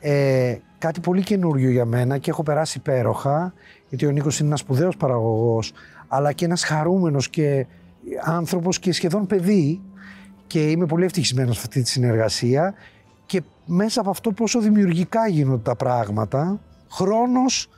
ε, 0.00 0.56
κάτι 0.78 1.00
πολύ 1.00 1.22
καινούριο 1.22 1.70
για 1.70 1.84
μένα 1.84 2.18
και 2.18 2.30
έχω 2.30 2.42
περάσει 2.42 2.78
υπέροχα, 2.78 3.52
γιατί 3.88 4.06
ο 4.06 4.10
Νίκος 4.10 4.38
είναι 4.38 4.48
ένας 4.48 4.60
σπουδαίος 4.60 4.96
παραγωγός, 4.96 5.72
αλλά 6.08 6.32
και 6.32 6.44
ένας 6.44 6.64
χαρούμενος 6.64 7.28
και 7.28 7.66
άνθρωπος 8.24 8.78
και 8.78 8.92
σχεδόν 8.92 9.26
παιδί 9.26 9.80
και 10.46 10.70
είμαι 10.70 10.86
πολύ 10.86 11.04
ευτυχισμένος 11.04 11.56
σε 11.56 11.62
αυτή 11.64 11.82
τη 11.82 11.88
συνεργασία 11.88 12.74
και 13.26 13.42
μέσα 13.66 14.00
από 14.00 14.10
αυτό 14.10 14.32
πόσο 14.32 14.60
δημιουργικά 14.60 15.28
γίνονται 15.28 15.62
τα 15.62 15.76
πράγματα, 15.76 16.60
χρόνος 16.90 17.68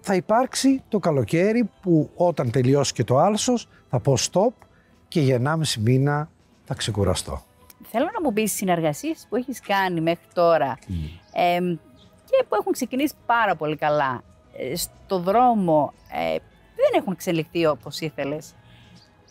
θα 0.00 0.14
υπάρξει 0.14 0.82
το 0.88 0.98
καλοκαίρι 0.98 1.70
που 1.82 2.10
όταν 2.14 2.50
τελειώσει 2.50 2.92
και 2.92 3.04
το 3.04 3.18
άλσος 3.18 3.68
θα 3.88 4.00
πω 4.00 4.14
stop 4.30 4.66
και 5.08 5.20
για 5.20 5.40
1,5 5.44 5.74
μήνα 5.80 6.30
θα 6.64 6.74
ξεκουραστώ. 6.74 7.42
Θέλω 7.82 8.04
να 8.12 8.20
μου 8.22 8.32
πεις 8.32 8.52
συνεργασίες 8.52 9.26
που 9.28 9.36
έχεις 9.36 9.60
κάνει 9.60 10.00
μέχρι 10.00 10.26
τώρα 10.34 10.78
και 12.24 12.44
που 12.48 12.54
έχουν 12.60 12.72
ξεκινήσει 12.72 13.14
πάρα 13.26 13.56
πολύ 13.56 13.76
καλά. 13.76 14.22
Ε, 14.56 14.76
στο 14.76 15.18
δρόμο 15.18 15.92
ε, 16.12 16.36
δεν 16.74 16.90
έχουν 17.00 17.12
εξελιχθεί 17.12 17.66
όπως 17.66 18.00
ήθελες; 18.00 18.54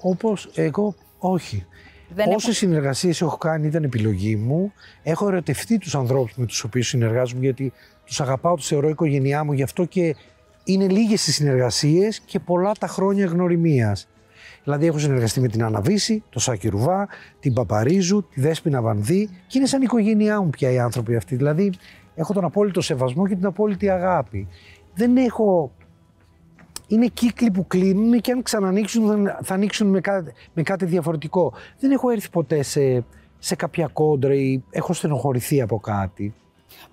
Όπως 0.01 0.49
εγώ 0.55 0.95
όχι. 1.17 1.65
Δεν 2.09 2.27
Όσες 2.27 2.41
έχουν... 2.43 2.53
συνεργασίες 2.53 3.21
έχω 3.21 3.37
κάνει 3.37 3.67
ήταν 3.67 3.83
επιλογή 3.83 4.35
μου. 4.35 4.73
Έχω 5.03 5.27
ερωτευτεί 5.27 5.77
τους 5.77 5.95
ανθρώπους 5.95 6.35
με 6.35 6.45
τους 6.45 6.63
οποίους 6.63 6.87
συνεργάζομαι 6.87 7.41
γιατί 7.41 7.73
τους 8.05 8.21
αγαπάω, 8.21 8.55
τους 8.55 8.67
θεωρώ 8.67 8.89
οικογένειά 8.89 9.43
μου. 9.43 9.53
Γι' 9.53 9.63
αυτό 9.63 9.85
και 9.85 10.15
είναι 10.73 10.87
λίγες 10.87 11.27
οι 11.27 11.31
συνεργασίες 11.31 12.19
και 12.19 12.39
πολλά 12.39 12.71
τα 12.79 12.87
χρόνια 12.87 13.25
γνωριμίας. 13.25 14.07
Δηλαδή, 14.63 14.85
έχω 14.85 14.97
συνεργαστεί 14.97 15.41
με 15.41 15.47
την 15.47 15.63
Αναβίση, 15.63 16.23
τον 16.29 16.41
Σάκη 16.41 16.67
Ρουβά, 16.67 17.07
την 17.39 17.53
Παπαρίζου, 17.53 18.27
τη 18.33 18.41
Δέσποινα 18.41 18.81
Βανδύ 18.81 19.29
και 19.47 19.57
είναι 19.57 19.67
σαν 19.67 19.81
οικογένειά 19.81 20.41
μου 20.41 20.49
πια 20.49 20.71
οι 20.71 20.79
άνθρωποι 20.79 21.15
αυτοί. 21.15 21.35
Δηλαδή, 21.35 21.73
έχω 22.15 22.33
τον 22.33 22.43
απόλυτο 22.43 22.81
σεβασμό 22.81 23.27
και 23.27 23.35
την 23.35 23.45
απόλυτη 23.45 23.89
αγάπη. 23.89 24.47
Δεν 24.93 25.17
έχω. 25.17 25.71
Είναι 26.87 27.07
κύκλοι 27.07 27.51
που 27.51 27.67
κλείνουν 27.67 28.21
και 28.21 28.31
αν 28.31 28.41
ξανανοίξουν 28.41 29.31
θα 29.41 29.53
ανοίξουν 29.53 29.87
με 29.87 30.01
κάτι, 30.01 30.33
με 30.53 30.61
κάτι 30.61 30.85
διαφορετικό. 30.85 31.53
Δεν 31.79 31.91
έχω 31.91 32.09
έρθει 32.09 32.29
ποτέ 32.29 32.63
σε, 32.63 33.03
σε 33.39 33.55
κάποια 33.55 33.89
κόντρα 33.93 34.33
ή 34.33 34.63
έχω 34.69 34.93
στενοχωρηθεί 34.93 35.61
από 35.61 35.79
κάτι. 35.79 36.33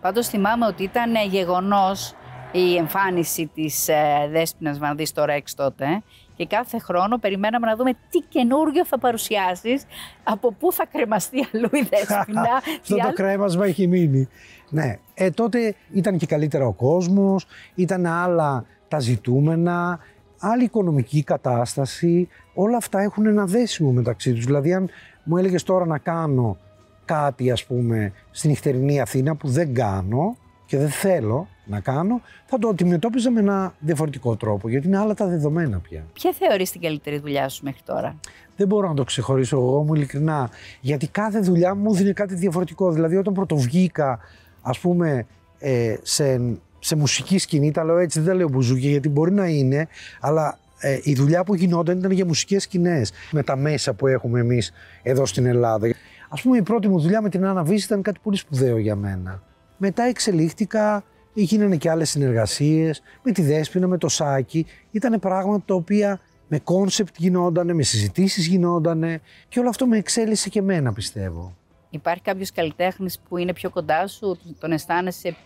Πάντως 0.01 0.29
θυμάμαι 0.29 0.67
ότι 0.67 0.83
ήταν 0.83 1.13
γεγονός 1.31 2.15
η 2.53 2.77
εμφάνιση 2.77 3.51
της 3.55 3.89
ε, 3.89 4.29
Δέσποινας 4.31 4.79
Βανδύς 4.79 5.09
στο 5.09 5.25
Ρέξ 5.25 5.55
τότε 5.55 6.03
και 6.37 6.47
κάθε 6.47 6.79
χρόνο 6.79 7.19
περιμέναμε 7.19 7.67
να 7.67 7.77
δούμε 7.77 7.93
τι 7.93 8.19
καινούριο 8.29 8.87
θα 8.87 8.99
παρουσιάσεις, 8.99 9.85
από 10.25 10.53
πού 10.53 10.73
θα 10.73 10.87
κρεμαστεί 10.93 11.47
αλλού 11.53 11.69
η 11.73 11.89
δέσποινα. 11.91 12.43
Αυτό 12.81 12.97
το 12.97 13.13
κρέμασμα 13.13 13.67
έχει 13.67 13.87
μείνει. 13.87 14.29
Ναι, 14.71 14.99
ε, 15.15 15.31
τότε 15.31 15.75
ήταν 15.93 16.17
και 16.17 16.27
καλύτερα 16.27 16.67
ο 16.67 16.73
κόσμος, 16.73 17.47
ήταν 17.75 18.07
άλλα 18.07 18.65
τα 18.89 18.99
ζητούμενα, 18.99 19.99
άλλη 20.39 20.65
οικονομική 20.65 21.23
κατάσταση, 21.23 22.29
όλα 22.55 22.77
αυτά 22.77 23.01
έχουν 23.01 23.27
ένα 23.27 23.45
δέσιμο 23.45 23.91
μεταξύ 23.91 24.33
τους. 24.33 24.45
Δηλαδή 24.45 24.75
αν 24.75 24.91
μου 25.25 25.37
έλεγες 25.37 25.63
τώρα 25.63 25.87
να 25.87 25.99
κάνω 25.99 26.57
κάτι 27.05 27.51
ας 27.51 27.65
πούμε 27.65 28.13
στην 28.31 28.51
νυχτερινή 28.51 29.01
Αθήνα 29.01 29.35
που 29.35 29.49
δεν 29.49 29.75
κάνω 29.75 30.37
και 30.67 30.77
δεν 30.77 30.89
θέλω 30.89 31.49
να 31.65 31.81
κάνω, 31.81 32.21
θα 32.47 32.59
το 32.59 32.69
αντιμετώπιζα 32.69 33.31
με 33.31 33.41
ένα 33.41 33.75
διαφορετικό 33.79 34.37
τρόπο, 34.37 34.69
γιατί 34.69 34.87
είναι 34.87 34.99
άλλα 34.99 35.15
τα 35.15 35.27
δεδομένα 35.27 35.79
πια. 35.79 36.05
Ποια 36.13 36.33
θεωρείς 36.33 36.71
την 36.71 36.81
καλύτερη 36.81 37.19
δουλειά 37.19 37.49
σου 37.49 37.65
μέχρι 37.65 37.81
τώρα; 37.85 38.17
Δεν 38.57 38.67
μπορώ 38.67 38.89
να 38.89 38.95
το 38.95 39.05
ξεχωρίσω 39.05 39.57
εγώ 39.57 39.83
μου 39.83 39.95
ειλικρινά, 39.95 40.51
γιατί 40.81 41.09
κάθε 41.09 41.41
δουλειά 41.41 41.75
μου 41.75 41.95
δίνει 41.95 42.13
κάτι 42.13 42.35
διαφορετικό. 42.35 42.91
Δηλαδή 42.91 43.17
όταν 43.17 43.35
πρωτοβγήκα, 43.35 44.19
ας 44.63 44.79
πούμε, 44.79 45.27
ε, 45.59 45.97
σε, 46.03 46.41
σε 46.79 46.97
μουσική 46.97 47.39
σκηνή, 47.39 47.71
τα 47.71 47.85
λέω 47.85 47.99
έτσι, 47.99 48.21
δεν 48.21 48.29
τα 48.29 48.35
λέω 48.35 48.49
μπουζούκια, 48.49 48.91
γιατί 48.91 49.09
μπορεί 49.09 49.33
να 49.33 49.47
είναι, 49.47 49.89
αλλά 50.21 50.59
ε, 50.79 50.99
η 51.03 51.15
δουλειά 51.15 51.45
που 51.45 51.55
γινόταν 51.55 51.99
ήταν 51.99 52.11
για 52.11 52.27
μουσικές 52.27 52.63
σκηνές, 52.63 53.13
με 53.31 53.43
τα 53.43 53.57
μέσα 53.57 53.95
που 53.95 54.07
έχουμε 54.07 54.41
εμείς 54.41 54.73
εδώ 55.03 55.27
στην 55.27 55.47
Ελλάδα. 55.47 55.95
Ας 56.29 56.43
πούμε 56.43 56.57
η 56.57 56.63
πρώτη 56.63 56.89
μου 56.89 57.01
δουλειά 57.01 57.21
με 57.21 57.29
την 57.29 57.45
Άννα 57.45 57.67
ήταν 57.69 58.03
κάτι 58.03 58.19
πολύ 58.23 58.37
σπουδαίο 58.37 58.79
για 58.79 58.97
μένα. 58.97 59.43
Μετά 59.77 60.03
εξελίχθηκα, 60.03 61.05
γίνανε 61.33 61.77
και 61.77 61.91
άλλες 61.91 62.11
συνεργασίες 62.11 63.03
με 63.23 63.33
τη 63.33 63.43
Δέσποινα, 63.43 63.87
με 63.87 63.99
το 63.99 64.09
Σάκη. 64.09 64.67
Ήταν 64.91 65.21
πράγματα 65.21 65.65
τα 65.67 65.75
οποία 65.75 66.21
με 66.49 66.59
concept 66.59 67.15
γινόντανε, 67.19 67.73
με 67.73 67.83
συζητήσεις 67.83 68.47
γινόντανε 68.47 69.21
και 69.49 69.61
όλο 69.61 69.69
αυτό 69.69 69.87
με 69.87 69.97
εξέλιξε 69.97 70.49
και 70.49 70.59
εμένα 70.59 70.93
πιστεύω. 70.93 71.57
Υπάρχει 71.91 72.23
κάποιος 72.23 72.53
καλλιτέχνης 72.53 73.19
που 73.19 73.37
είναι 73.37 73.53
πιο 73.53 73.71
κοντά 73.71 74.07
σου, 74.07 74.39
τον 74.59 74.73
αισθάνεσαι 74.73 75.37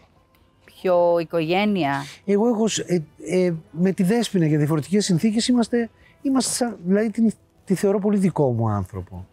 πιο 0.65 1.19
οικογένεια; 1.19 2.05
Εγώ 2.25 2.49
έχω, 2.49 2.65
ε, 2.87 2.99
ε, 3.45 3.55
με 3.71 3.93
τη 3.93 4.03
Δέσποινα 4.03 4.47
για 4.47 4.59
διαφορετικές 4.59 5.05
συνθήκες 5.05 5.49
είμαστε, 5.49 5.91
είμαστε 6.23 6.77
δηλαδή 6.85 7.11
τη, 7.11 7.27
τη 7.65 7.75
θεωρώ 7.75 7.99
πολύ 7.99 8.19
δικό 8.19 8.53
μου 8.53 8.69
άνθρωπο. 8.69 9.27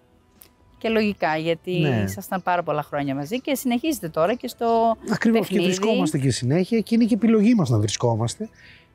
Και 0.77 0.89
λογικά, 0.89 1.37
γιατί 1.37 1.79
ναι. 1.79 2.03
ήσασταν 2.05 2.41
πάρα 2.43 2.63
πολλά 2.63 2.83
χρόνια 2.83 3.15
μαζί 3.15 3.41
και 3.41 3.55
συνεχίζετε 3.55 4.09
τώρα 4.09 4.33
και 4.33 4.47
στο 4.47 4.97
Ακριβώς 5.11 5.47
και 5.47 5.61
βρισκόμαστε 5.61 6.17
και 6.17 6.31
συνέχεια 6.31 6.79
και 6.79 6.95
είναι 6.95 7.05
και 7.05 7.13
επιλογή 7.13 7.53
μας 7.55 7.69
να 7.69 7.77
βρισκόμαστε, 7.77 8.49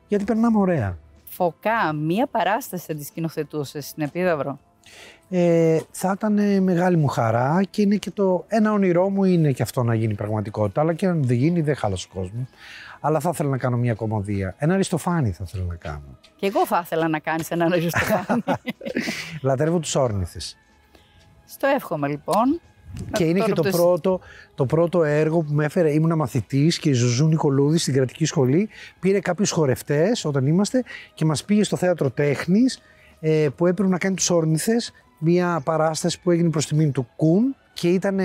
γιατί 0.07 0.23
περνάμε 0.23 0.57
ωραία. 0.57 0.97
Φωκά, 1.25 1.93
μία 1.93 2.27
παράσταση 2.27 2.85
θα 2.85 2.95
τη 2.95 3.03
σκηνοθετούσες 3.03 3.85
στην 3.85 4.03
Επίδαυρο. 4.03 4.59
Ε, 5.29 5.79
θα 5.91 6.11
ήταν 6.15 6.63
μεγάλη 6.63 6.97
μου 6.97 7.07
χαρά 7.07 7.63
και 7.69 7.81
είναι 7.81 7.95
και 7.95 8.11
το 8.11 8.45
ένα 8.47 8.71
όνειρό 8.71 9.09
μου 9.09 9.23
είναι 9.23 9.51
και 9.51 9.63
αυτό 9.63 9.83
να 9.83 9.95
γίνει 9.95 10.13
πραγματικότητα. 10.13 10.81
Αλλά 10.81 10.93
και 10.93 11.05
αν 11.05 11.23
δεν 11.23 11.37
γίνει, 11.37 11.61
δεν 11.61 11.75
χάλασε 11.75 12.07
ο 12.11 12.15
κόσμος. 12.15 12.45
Αλλά 12.99 13.19
θα 13.19 13.29
ήθελα 13.33 13.49
να 13.49 13.57
κάνω 13.57 13.77
μια 13.77 13.93
κομμωδία. 13.93 14.55
Ένα 14.57 14.73
Αριστοφάνη 14.73 15.31
θα 15.31 15.43
ήθελα 15.47 15.63
να 15.63 15.75
κάνω. 15.75 16.17
Και 16.35 16.45
εγώ 16.45 16.65
θα 16.65 16.81
ήθελα 16.83 17.07
να 17.07 17.19
κάνεις 17.19 17.51
ένα 17.51 17.65
Αριστοφάνη. 17.65 18.43
Λατρεύω 19.41 19.79
τους 19.79 19.95
όρνηθες. 19.95 20.57
Στο 21.53 21.67
εύχομαι 21.67 22.07
λοιπόν. 22.07 22.61
Και 23.11 23.23
είναι 23.23 23.39
και 23.39 23.53
το, 23.53 23.61
πρώτο, 23.61 24.19
το 24.55 24.65
πρώτο 24.65 25.03
έργο 25.03 25.41
που 25.41 25.53
με 25.53 25.65
έφερε. 25.65 25.93
Ήμουν 25.93 26.15
μαθητής 26.15 26.79
και 26.79 26.89
η 26.89 26.93
Ζουζού 26.93 27.27
Νικολούδη 27.27 27.77
στην 27.77 27.93
κρατική 27.93 28.25
σχολή 28.25 28.69
πήρε 28.99 29.19
κάποιους 29.19 29.51
χορευτές 29.51 30.25
όταν 30.25 30.45
είμαστε 30.47 30.83
και 31.13 31.25
μας 31.25 31.45
πήγε 31.45 31.63
στο 31.63 31.75
θέατρο 31.75 32.09
τέχνης 32.09 32.79
ε, 33.19 33.47
που 33.55 33.67
έπρεπε 33.67 33.89
να 33.89 33.97
κάνει 33.97 34.15
τους 34.15 34.29
όρνηθες. 34.29 34.91
Μια 35.19 35.61
παράσταση 35.63 36.21
που 36.21 36.31
έγινε 36.31 36.49
προς 36.49 36.65
τιμήν 36.65 36.91
του 36.91 37.07
Κουν 37.15 37.55
και 37.73 37.87
ήταν 37.89 38.19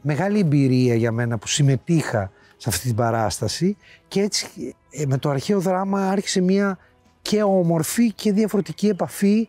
μεγάλη 0.00 0.38
εμπειρία 0.38 0.94
για 0.94 1.12
μένα 1.12 1.38
που 1.38 1.48
συμμετείχα 1.48 2.30
σε 2.56 2.68
αυτή 2.68 2.86
την 2.86 2.94
παράσταση 2.94 3.76
και 4.08 4.20
έτσι 4.20 4.74
ε, 4.90 5.06
με 5.06 5.18
το 5.18 5.30
αρχαίο 5.30 5.60
δράμα 5.60 6.08
άρχισε 6.08 6.40
μια 6.40 6.78
και 7.22 7.42
όμορφη 7.42 8.12
και 8.12 8.32
διαφορετική 8.32 8.88
επαφή 8.88 9.48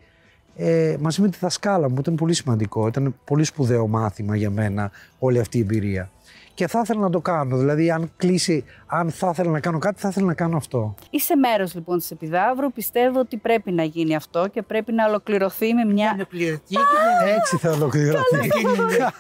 ε, 0.56 0.96
μαζί 1.00 1.22
με 1.22 1.30
τη 1.30 1.38
δασκάλα 1.42 1.90
μου. 1.90 1.96
Ήταν 2.00 2.16
πολύ 2.16 2.34
σημαντικό. 2.34 2.88
Ήταν 2.88 3.16
πολύ 3.26 3.44
σπουδαίο 3.44 3.88
μάθημα 3.88 4.36
για 4.36 4.50
μένα 4.50 4.92
όλη 5.20 5.40
αυτή 5.40 5.58
η 5.58 5.62
εμπειρία. 5.62 6.10
Και 6.54 6.68
θα 6.68 6.80
ήθελα 6.84 7.00
να 7.00 7.10
το 7.10 7.22
κάνω. 7.22 7.58
Δηλαδή, 7.58 7.92
αν 7.92 8.12
κλείσει, 8.18 8.64
αν 8.86 9.12
θα 9.12 9.30
ήθελα 9.30 9.52
να 9.52 9.60
κάνω 9.60 9.80
κάτι, 9.80 10.00
θα 10.02 10.08
ήθελα 10.08 10.26
να 10.26 10.34
κάνω 10.34 10.58
αυτό. 10.58 10.96
Είσαι 11.10 11.36
μέρος 11.36 11.76
λοιπόν 11.76 11.98
της 11.98 12.12
Επιδαύρου. 12.12 12.72
Πιστεύω 12.72 13.20
ότι 13.20 13.38
πρέπει 13.38 13.72
να 13.72 13.84
γίνει 13.84 14.16
αυτό 14.16 14.48
και 14.48 14.62
πρέπει 14.62 14.92
να 14.92 15.06
ολοκληρωθεί 15.08 15.74
με 15.74 15.86
μια. 15.86 16.06
Να 16.06 16.14
ολοκληρωθεί. 16.14 16.76
Έτσι 17.38 17.58
θα 17.58 17.72
ολοκληρωθεί. 17.72 18.48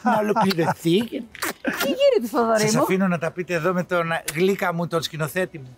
να 0.03 0.17
ολοκληρωθεί. 0.19 0.99
Τι 1.01 1.87
γίνεται, 1.87 2.27
Θοδωρή 2.31 2.59
Σας 2.59 2.75
αφήνω 2.75 3.07
να 3.07 3.17
τα 3.17 3.31
πείτε 3.31 3.53
εδώ 3.53 3.73
με 3.73 3.83
τον 3.83 4.07
γλύκα 4.35 4.73
μου, 4.73 4.87
τον 4.87 5.01
σκηνοθέτη 5.01 5.57
μου. 5.57 5.77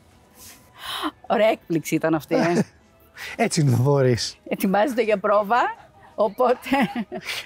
Ωραία 1.27 1.47
έκπληξη 1.47 1.95
ήταν 1.95 2.13
αυτή. 2.13 2.35
Ε. 2.35 2.39
Έτσι 3.35 3.61
είναι 3.61 3.69
το 3.69 3.77
Θοδωρή. 3.77 4.17
Ετοιμάζεται 4.47 5.03
για 5.03 5.17
πρόβα, 5.17 5.61
οπότε... 6.15 6.69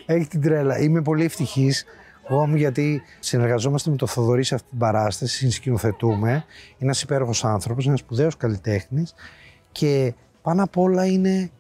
Έχει 0.06 0.28
την 0.28 0.42
τρέλα. 0.42 0.80
Είμαι 0.80 1.02
πολύ 1.02 1.24
ευτυχής 1.24 1.86
εγώ 2.32 2.48
μου 2.48 2.56
γιατί 2.56 3.02
συνεργαζόμαστε 3.20 3.90
με 3.90 3.96
τον 3.96 4.08
Θοδωρή 4.08 4.44
σε 4.44 4.56
αυτή 4.56 4.70
την 4.70 4.78
παράσταση, 4.78 5.38
συνσκηνοθετούμε. 5.38 6.30
Είναι 6.30 6.44
ένας 6.78 7.02
υπέροχος 7.02 7.46
άνθρωπος, 7.46 7.88
ένας 7.88 8.00
σπουδαίος 8.00 8.38
καλλιτέχνης 8.38 9.14
και 9.72 10.14
πάνω 10.42 10.64
απ' 10.64 10.78
όλα 10.78 11.06
είναι 11.06 11.52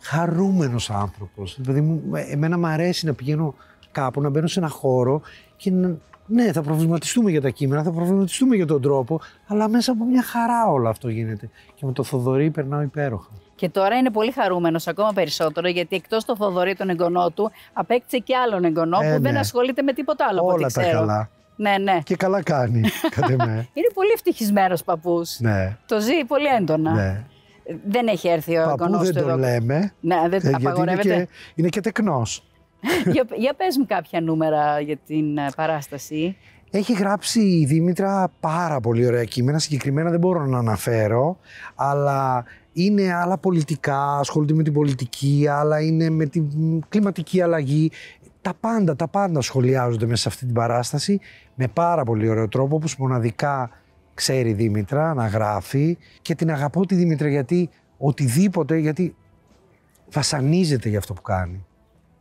χαρούμενος 0.00 0.90
άνθρωπος. 0.90 1.56
Δηλαδή, 1.60 2.02
εμένα 2.30 2.58
μου 2.58 2.66
αρέσει 2.66 3.06
να 3.06 3.12
πηγαίνω 3.12 3.54
κάπου, 3.92 4.20
να 4.20 4.28
μπαίνω 4.28 4.46
σε 4.46 4.58
ένα 4.58 4.68
χώρο 4.68 5.20
και 5.56 5.70
να, 5.70 5.96
ναι, 6.26 6.52
θα 6.52 6.62
προβληματιστούμε 6.62 7.30
για 7.30 7.40
τα 7.40 7.50
κείμενα, 7.50 7.82
θα 7.82 7.90
προβληματιστούμε 7.90 8.56
για 8.56 8.66
τον 8.66 8.82
τρόπο, 8.82 9.20
αλλά 9.46 9.68
μέσα 9.68 9.92
από 9.92 10.04
μια 10.04 10.22
χαρά 10.22 10.66
όλο 10.66 10.88
αυτό 10.88 11.08
γίνεται. 11.08 11.50
Και 11.74 11.86
με 11.86 11.92
το 11.92 12.02
Θοδωρή 12.02 12.50
περνάω 12.50 12.82
υπέροχα. 12.82 13.30
Και 13.60 13.68
τώρα 13.68 13.96
είναι 13.96 14.10
πολύ 14.10 14.30
χαρούμενος 14.30 14.86
ακόμα 14.86 15.12
περισσότερο 15.12 15.68
γιατί 15.68 15.96
εκτός 15.96 16.24
το 16.24 16.36
Θοδωρή 16.36 16.74
τον 16.74 16.90
εγγονό 16.90 17.30
του, 17.30 17.50
απέκτησε 17.72 18.18
και 18.18 18.36
άλλον 18.36 18.64
εγγονό 18.64 18.98
ε, 19.02 19.14
που 19.14 19.22
δεν 19.22 19.32
ναι. 19.32 19.38
ασχολείται 19.38 19.82
με 19.82 19.92
τίποτα 19.92 20.26
άλλο. 20.30 20.40
Όλα 20.44 20.68
τα 20.68 20.82
καλά. 20.82 21.30
Ναι, 21.56 21.74
ναι. 21.78 21.98
Και 22.04 22.16
καλά 22.16 22.42
κάνει, 22.42 22.80
κατ' 23.16 23.30
εμέ. 23.30 23.68
είναι 23.72 23.90
πολύ 23.94 24.10
ευτυχισμένος 24.14 24.84
παππούς. 24.84 25.38
Ναι. 25.40 25.76
Το 25.86 26.00
ζει 26.00 26.24
πολύ 26.26 26.46
έντονα. 26.46 26.92
Ναι. 26.92 27.24
Δεν 27.86 28.06
έχει 28.06 28.28
έρθει 28.28 28.56
ο 28.56 28.70
εγγονός 28.70 29.08
του. 29.08 29.12
Δεν 29.12 29.26
το 29.26 29.36
λέμε. 29.36 29.92
Ναι, 30.00 30.16
δεν 30.28 30.40
ε, 30.44 30.50
απαγορεύεται. 30.54 31.14
Είναι 31.14 31.24
και, 31.24 31.28
είναι 31.54 31.68
και 31.68 31.80
τεκνός. 31.80 32.44
για, 33.12 33.24
για 33.34 33.54
πες 33.54 33.76
μου 33.78 33.86
κάποια 33.86 34.20
νούμερα 34.20 34.80
για 34.80 34.96
την 35.06 35.38
ε, 35.38 35.46
παράσταση. 35.56 36.36
Έχει 36.70 36.92
γράψει 36.92 37.40
η 37.40 37.64
Δήμητρα 37.64 38.30
πάρα 38.40 38.80
πολύ 38.80 39.06
ωραία 39.06 39.24
κείμενα. 39.24 39.58
Συγκεκριμένα 39.58 40.10
δεν 40.10 40.18
μπορώ 40.18 40.46
να 40.46 40.58
αναφέρω, 40.58 41.38
αλλά 41.74 42.44
είναι 42.84 43.14
άλλα 43.14 43.38
πολιτικά, 43.38 44.18
ασχολείται 44.18 44.54
με 44.54 44.62
την 44.62 44.72
πολιτική, 44.72 45.46
άλλα 45.50 45.80
είναι 45.80 46.10
με 46.10 46.26
την 46.26 46.44
κλιματική 46.88 47.42
αλλαγή. 47.42 47.90
Τα 48.40 48.54
πάντα, 48.60 48.96
τα 48.96 49.08
πάντα 49.08 49.40
σχολιάζονται 49.40 50.06
μέσα 50.06 50.22
σε 50.22 50.28
αυτή 50.28 50.44
την 50.44 50.54
παράσταση 50.54 51.20
με 51.54 51.68
πάρα 51.68 52.04
πολύ 52.04 52.28
ωραίο 52.28 52.48
τρόπο, 52.48 52.76
όπως 52.76 52.96
μοναδικά 52.96 53.70
ξέρει 54.14 54.48
η 54.48 54.52
Δήμητρα 54.52 55.14
να 55.14 55.26
γράφει 55.26 55.98
και 56.22 56.34
την 56.34 56.50
αγαπώ 56.50 56.86
τη 56.86 56.94
Δήμητρα 56.94 57.28
γιατί 57.28 57.70
οτιδήποτε, 57.98 58.76
γιατί 58.76 59.16
βασανίζεται 60.12 60.88
για 60.88 60.98
αυτό 60.98 61.12
που 61.12 61.22
κάνει 61.22 61.64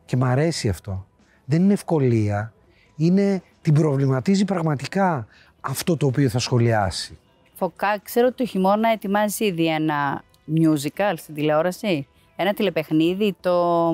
και 0.06 0.18
μ' 0.18 0.24
αρέσει 0.24 0.70
αυτό. 0.70 1.06
Δεν 1.46 1.63
είναι 1.63 1.74
ευκολία, 1.74 2.54
είναι, 2.96 3.42
την 3.62 3.74
προβληματίζει 3.74 4.46
πραγματικά 4.46 5.28
αυτό 5.62 5.98
το 5.98 6.06
οποίο 6.06 6.30
θα 6.30 6.39
σχολιάσει. 6.39 7.18
Φωκά, 7.54 8.00
ξέρω 8.04 8.28
ότι 8.28 8.36
το 8.36 8.46
χειμώνα 8.46 8.89
ετοιμάζει 8.89 9.46
ήδη 9.46 9.68
ένα 9.68 10.24
musical 10.56 11.13
στην 11.15 11.34
τηλεόραση. 11.34 12.08
Ένα 12.36 12.53
τηλεπαιχνίδι, 12.53 13.36
το 13.39 13.89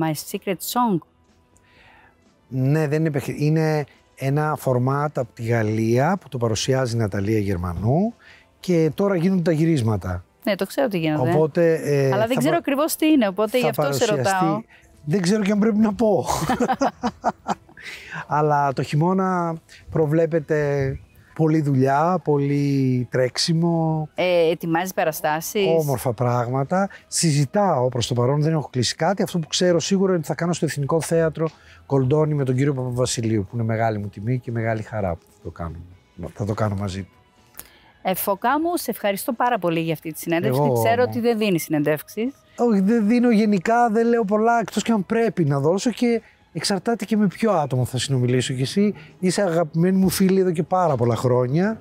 My 0.00 0.12
Secret 0.30 0.48
Song. 0.48 0.98
Ναι, 2.48 2.88
δεν 2.88 3.00
είναι 3.00 3.10
παιχνίδι. 3.10 3.44
Είναι 3.44 3.84
ένα 4.14 4.56
φορμάτ 4.58 5.18
από 5.18 5.34
τη 5.34 5.42
Γαλλία 5.42 6.18
που 6.20 6.28
το 6.28 6.38
παρουσιάζει 6.38 6.94
η 6.94 6.98
Ναταλία 6.98 7.38
Γερμανού 7.38 8.14
και 8.60 8.90
τώρα 8.94 9.16
γίνονται 9.16 9.42
τα 9.42 9.52
γυρίσματα. 9.52 10.24
Ναι, 10.44 10.54
το 10.54 10.66
ξέρω 10.66 10.88
τι 10.88 10.98
γίνεται. 10.98 11.30
Οπότε, 11.30 11.74
ε, 11.74 12.12
Αλλά 12.12 12.26
δεν 12.26 12.36
ξέρω 12.36 12.56
ακριβώς 12.56 12.96
τι 12.96 13.06
είναι, 13.06 13.28
οπότε 13.28 13.58
γι' 13.58 13.68
αυτό 13.68 13.92
σε 13.92 14.04
ρωτάω. 14.04 14.62
Δεν 15.04 15.22
ξέρω 15.22 15.42
και 15.42 15.52
αν 15.52 15.58
πρέπει 15.58 15.78
να 15.78 15.94
πω. 15.94 16.26
Αλλά 18.26 18.72
το 18.72 18.82
χειμώνα 18.82 19.56
προβλέπεται 19.90 20.88
Πολύ 21.34 21.60
δουλειά, 21.60 22.20
πολύ 22.24 23.06
τρέξιμο. 23.10 24.08
Ε, 24.14 24.50
ετοιμάζεις 24.50 24.94
παραστάσει. 24.94 25.76
Όμορφα 25.80 26.12
πράγματα. 26.12 26.88
Συζητάω 27.06 27.88
προς 27.88 28.06
το 28.06 28.14
παρόν, 28.14 28.42
δεν 28.42 28.52
έχω 28.52 28.68
κλείσει 28.72 28.94
κάτι. 28.94 29.22
Αυτό 29.22 29.38
που 29.38 29.46
ξέρω 29.46 29.80
σίγουρα 29.80 30.08
είναι 30.08 30.18
ότι 30.18 30.26
θα 30.26 30.34
κάνω 30.34 30.52
στο 30.52 30.64
Εθνικό 30.64 31.00
Θέατρο 31.00 31.48
Κολντόνι 31.86 32.34
με 32.34 32.44
τον 32.44 32.56
κύριο 32.56 32.74
Παπαβασιλείου, 32.74 33.46
που 33.50 33.56
είναι 33.56 33.64
μεγάλη 33.64 33.98
μου 33.98 34.08
τιμή 34.08 34.38
και 34.38 34.50
μεγάλη 34.50 34.82
χαρά 34.82 35.14
που 35.14 35.24
θα 35.28 35.40
το 35.42 35.50
κάνω, 35.50 35.76
θα 36.34 36.44
το 36.44 36.54
κάνω 36.54 36.74
μαζί 36.74 37.02
του. 37.02 37.08
Ε, 38.06 38.14
Φωκά 38.14 38.60
μου, 38.60 38.76
σε 38.76 38.90
ευχαριστώ 38.90 39.32
πάρα 39.32 39.58
πολύ 39.58 39.80
για 39.80 39.92
αυτή 39.92 40.12
τη 40.12 40.18
συνέντευξη. 40.18 40.60
Εγώ, 40.64 40.82
ξέρω 40.82 41.02
ότι 41.02 41.20
δεν 41.20 41.38
δίνεις 41.38 41.62
συνεντεύξεις. 41.62 42.34
Όχι, 42.56 42.80
δεν 42.80 43.06
δίνω 43.06 43.30
γενικά, 43.30 43.90
δεν 43.90 44.06
λέω 44.06 44.24
πολλά 44.24 44.58
εκτός 44.60 44.82
και 44.82 44.92
αν 44.92 45.06
πρέπει 45.06 45.44
να 45.44 45.60
δώσω 45.60 45.90
και 45.90 46.22
εξαρτάται 46.54 47.04
και 47.04 47.16
με 47.16 47.26
ποιο 47.26 47.52
άτομο 47.52 47.84
θα 47.84 47.98
συνομιλήσω. 47.98 48.54
Και 48.54 48.62
εσύ 48.62 48.94
είσαι 49.18 49.42
αγαπημένη 49.42 49.96
μου 49.96 50.08
φίλη 50.08 50.40
εδώ 50.40 50.52
και 50.52 50.62
πάρα 50.62 50.96
πολλά 50.96 51.16
χρόνια 51.16 51.78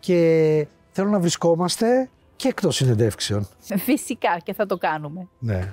και 0.00 0.66
θέλω 0.90 1.08
να 1.08 1.18
βρισκόμαστε 1.18 2.10
και 2.36 2.48
εκτός 2.48 2.76
συνεντεύξεων. 2.76 3.48
Φυσικά 3.60 4.38
και 4.42 4.52
θα 4.52 4.66
το 4.66 4.76
κάνουμε. 4.76 5.28
Ναι. 5.38 5.68